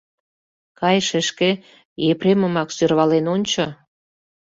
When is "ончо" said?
3.35-3.65